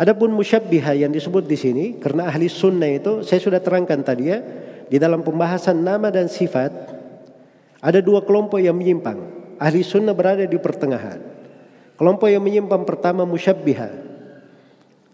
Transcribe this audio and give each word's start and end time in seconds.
Adapun 0.00 0.32
musyabbiha 0.32 0.96
yang 0.96 1.12
disebut 1.12 1.44
di 1.44 1.60
sini 1.60 1.84
karena 2.00 2.32
ahli 2.32 2.48
sunnah 2.48 2.88
itu 2.88 3.20
saya 3.20 3.36
sudah 3.36 3.60
terangkan 3.60 4.00
tadi 4.00 4.32
ya 4.32 4.40
di 4.88 4.96
dalam 4.96 5.20
pembahasan 5.20 5.76
nama 5.76 6.08
dan 6.08 6.24
sifat 6.24 6.72
ada 7.84 8.00
dua 8.00 8.24
kelompok 8.24 8.64
yang 8.64 8.72
menyimpang. 8.72 9.20
Ahli 9.60 9.84
sunnah 9.84 10.16
berada 10.16 10.48
di 10.48 10.56
pertengahan. 10.56 11.20
Kelompok 12.00 12.32
yang 12.32 12.40
menyimpang 12.40 12.88
pertama 12.88 13.28
musyabbiha. 13.28 14.08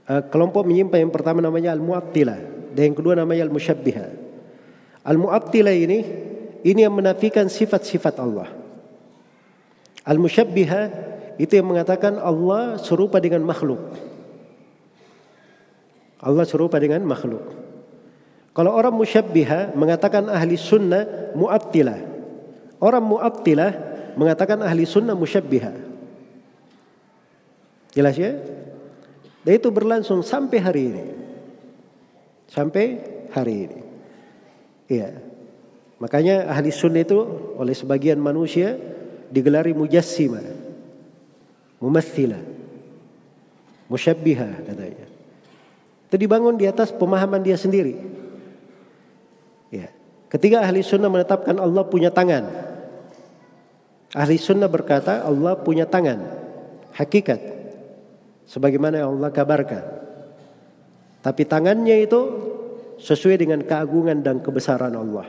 Uh, 0.07 0.23
kelompok 0.31 0.63
menyimpang 0.63 1.03
yang 1.03 1.11
pertama 1.11 1.43
namanya 1.43 1.75
al-mu'attilah 1.75 2.71
dan 2.71 2.83
yang 2.87 2.95
kedua 2.95 3.19
namanya 3.19 3.43
al-musyabbiha. 3.43 4.07
Al-mu'attilah 5.03 5.75
ini 5.75 5.99
ini 6.63 6.87
yang 6.87 6.95
menafikan 6.95 7.51
sifat-sifat 7.51 8.23
Allah. 8.23 8.55
Al-musyabbiha 10.07 10.83
itu 11.43 11.59
yang 11.59 11.75
mengatakan 11.75 12.23
Allah 12.23 12.79
serupa 12.79 13.19
dengan 13.19 13.43
makhluk. 13.43 14.15
Allah 16.21 16.45
serupa 16.49 16.81
dengan 16.81 17.05
makhluk. 17.05 17.45
Kalau 18.57 18.73
orang 18.73 18.97
musyabbiha 18.97 19.77
mengatakan 19.77 20.33
ahli 20.33 20.57
sunnah 20.57 21.37
mu'attilah. 21.37 22.01
Orang 22.81 23.05
mu'attilah 23.05 23.73
mengatakan 24.17 24.65
ahli 24.65 24.89
sunnah 24.89 25.13
musyabbiha. 25.13 25.73
Jelas 27.93 28.17
ya? 28.17 28.33
Dan 29.45 29.53
itu 29.61 29.69
berlangsung 29.69 30.25
sampai 30.25 30.59
hari 30.61 30.83
ini. 30.89 31.05
Sampai 32.49 32.85
hari 33.37 33.69
ini. 33.69 33.81
Iya. 34.89 35.21
Makanya 36.01 36.49
ahli 36.49 36.73
sunnah 36.73 37.05
itu 37.05 37.21
oleh 37.61 37.77
sebagian 37.77 38.17
manusia 38.17 38.81
digelari 39.29 39.77
mujassima. 39.77 40.41
Mumathila. 41.77 42.41
Musyabbiha 43.93 44.65
katanya. 44.65 45.16
Itu 46.07 46.17
dibangun 46.17 46.55
di 46.55 46.71
atas 46.71 46.95
pemahaman 46.95 47.43
dia 47.43 47.59
sendiri. 47.59 47.99
Ya. 49.75 49.91
Ketika 50.31 50.63
ahli 50.63 50.83
sunnah 50.87 51.11
menetapkan 51.11 51.59
Allah 51.59 51.83
punya 51.83 52.15
tangan. 52.15 52.47
Ahli 54.15 54.39
sunnah 54.39 54.71
berkata 54.71 55.27
Allah 55.27 55.59
punya 55.59 55.83
tangan. 55.87 56.23
Hakikat 56.95 57.43
sebagaimana 58.47 59.03
Allah 59.03 59.35
kabarkan. 59.35 59.83
Tapi 61.21 61.43
tangannya 61.43 62.07
itu 62.07 62.21
sesuai 63.03 63.37
dengan 63.37 63.61
keagungan 63.67 64.23
dan 64.23 64.39
kebesaran 64.39 64.95
Allah. 64.95 65.27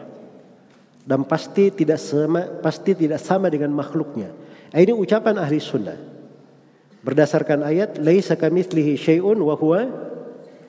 Dan 1.07 1.25
pasti 1.25 1.73
tidak 1.73 1.97
sama 1.97 2.61
pasti 2.61 2.93
tidak 2.93 3.17
sama 3.17 3.49
dengan 3.49 3.73
makhluknya. 3.73 4.29
Ini 4.69 4.93
ucapan 4.93 5.41
ahli 5.41 5.57
sunnah. 5.57 5.97
Berdasarkan 7.01 7.63
ayat 7.65 7.97
laisa 7.97 8.35
kamitslihi 8.35 8.99
syai'un 8.99 9.39
wa 9.39 9.55
huwa 9.55 9.81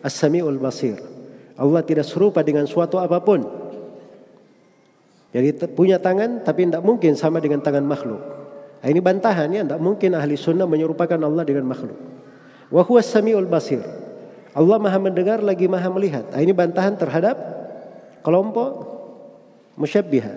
as-sami'ul 0.02 0.58
basir. 0.60 0.98
Allah 1.58 1.82
tidak 1.82 2.06
serupa 2.06 2.46
dengan 2.46 2.66
suatu 2.70 3.02
apa 3.02 3.18
pun. 3.18 3.42
Jadi 5.34 5.68
punya 5.74 6.00
tangan 6.00 6.40
tapi 6.46 6.70
tidak 6.70 6.82
mungkin 6.86 7.18
sama 7.18 7.42
dengan 7.42 7.60
tangan 7.60 7.84
makhluk. 7.84 8.22
Ini 8.78 9.00
bantahan 9.02 9.50
ya, 9.50 9.66
tidak 9.66 9.82
mungkin 9.82 10.14
ahli 10.14 10.38
sunnah 10.38 10.64
menyerupakan 10.64 11.18
Allah 11.18 11.42
dengan 11.42 11.66
makhluk. 11.66 11.98
Wa 12.70 12.86
huwa 12.86 13.02
samiul 13.02 13.50
basir. 13.50 13.82
Allah 14.54 14.76
maha 14.78 14.98
mendengar 15.02 15.42
lagi 15.42 15.66
maha 15.66 15.90
melihat. 15.90 16.30
Nah, 16.30 16.40
ini 16.40 16.54
bantahan 16.54 16.94
terhadap 16.94 17.36
kelompok 18.22 18.70
musyabbiha. 19.74 20.34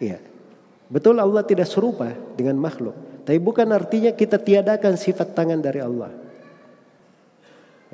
Iya. 0.00 0.18
Betul 0.88 1.20
Allah 1.20 1.44
tidak 1.44 1.68
serupa 1.68 2.12
dengan 2.36 2.60
makhluk. 2.60 2.96
Tapi 3.24 3.40
bukan 3.40 3.68
artinya 3.72 4.12
kita 4.12 4.36
tiadakan 4.36 5.00
sifat 5.00 5.32
tangan 5.32 5.60
dari 5.60 5.80
Allah. 5.80 6.23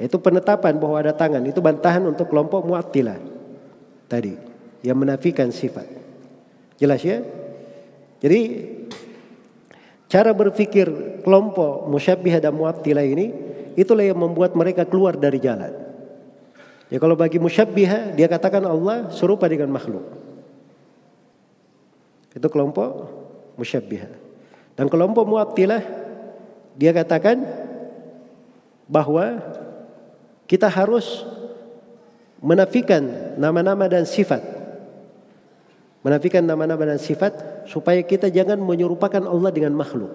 Itu 0.00 0.16
penetapan 0.16 0.80
bahwa 0.80 0.96
ada 0.96 1.12
tangan. 1.12 1.44
Itu 1.44 1.60
bantahan 1.60 2.00
untuk 2.08 2.32
kelompok 2.32 2.64
mu'attilah. 2.64 3.20
Tadi. 4.08 4.34
Yang 4.80 4.96
menafikan 4.96 5.52
sifat. 5.52 5.84
Jelas 6.80 7.04
ya? 7.04 7.20
Jadi 8.24 8.40
Cara 10.10 10.34
berpikir 10.34 10.90
kelompok 11.22 11.86
musyabbih 11.86 12.42
dan 12.42 12.50
mu'attilah 12.50 13.06
ini 13.06 13.30
itulah 13.78 14.02
yang 14.02 14.18
membuat 14.18 14.58
mereka 14.58 14.82
keluar 14.82 15.14
dari 15.14 15.38
jalan. 15.38 15.70
Ya 16.90 16.98
kalau 16.98 17.14
bagi 17.14 17.38
musyabbih 17.38 18.18
dia 18.18 18.26
katakan 18.26 18.66
Allah 18.66 19.06
serupa 19.14 19.46
dengan 19.46 19.70
makhluk. 19.70 20.02
Itu 22.34 22.50
kelompok 22.50 23.06
musyabbih. 23.54 24.10
Dan 24.74 24.90
kelompok 24.90 25.30
mu'attilah 25.30 25.78
dia 26.74 26.90
katakan 26.90 27.46
bahwa 28.90 29.38
kita 30.50 30.66
harus 30.66 31.22
menafikan 32.42 33.06
nama-nama 33.38 33.86
dan 33.86 34.02
sifat 34.02 34.60
Menafikan 36.00 36.40
nama-nama 36.40 36.88
dan 36.88 36.96
sifat 36.96 37.36
supaya 37.68 38.00
kita 38.00 38.32
jangan 38.32 38.56
menyerupakan 38.56 39.20
Allah 39.20 39.52
dengan 39.52 39.76
makhluk. 39.76 40.08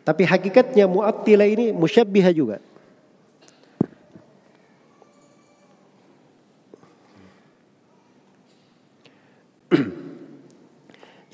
Tapi 0.00 0.24
hakikatnya 0.24 0.88
mu'attilah 0.88 1.44
ini 1.44 1.76
musyabbiha 1.76 2.32
juga. 2.32 2.56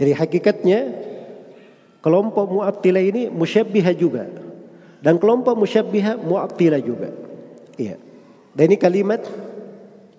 Jadi 0.03 0.13
hakikatnya 0.19 0.91
kelompok 2.03 2.51
mu'attilah 2.51 3.07
ini 3.07 3.31
musyabbiha 3.31 3.95
juga. 3.95 4.27
Dan 5.05 5.21
kelompok 5.21 5.53
musyabbiha 5.61 6.17
mu'attilah 6.17 6.81
juga. 6.81 7.13
Iya. 7.77 8.01
Dan 8.57 8.73
ini 8.73 8.77
kalimat 8.81 9.21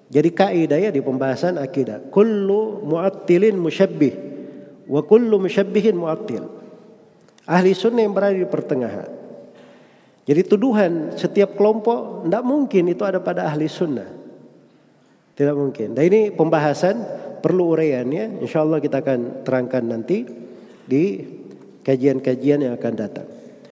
jadi 0.05 0.29
kaidah 0.29 0.77
ya 0.77 0.89
di 0.93 1.01
pembahasan 1.01 1.57
akidah. 1.57 2.13
Kullu 2.13 2.85
mu'attilin 2.85 3.57
musyabbih 3.57 4.13
wa 4.85 5.01
kullu 5.01 5.41
musyabbihin 5.41 5.97
mu'attil. 5.97 6.45
Ahli 7.49 7.73
sunnah 7.73 8.05
yang 8.05 8.13
berada 8.13 8.37
di 8.37 8.45
pertengahan. 8.45 9.09
Jadi 10.25 10.41
tuduhan 10.45 11.17
setiap 11.17 11.57
kelompok 11.57 12.25
tidak 12.25 12.43
mungkin 12.45 12.83
itu 12.89 13.01
ada 13.05 13.21
pada 13.21 13.49
ahli 13.49 13.65
sunnah. 13.65 14.09
Tidak 15.33 15.55
mungkin. 15.57 15.97
Dan 15.97 16.03
ini 16.09 16.21
pembahasan 16.29 17.01
perlu 17.41 17.73
uraian 17.73 18.05
ya. 18.09 18.29
Insya 18.37 18.61
Allah 18.61 18.77
kita 18.81 19.01
akan 19.01 19.41
terangkan 19.41 19.83
nanti 19.85 20.25
di 20.85 21.03
kajian-kajian 21.81 22.69
yang 22.69 22.73
akan 22.77 22.93
datang. 22.93 23.34